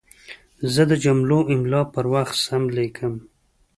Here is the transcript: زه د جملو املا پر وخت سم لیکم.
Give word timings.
زه 0.73 0.81
د 0.91 0.93
جملو 1.03 1.39
املا 1.53 1.81
پر 1.93 2.05
وخت 2.13 2.35
سم 2.45 2.63
لیکم. 2.75 3.13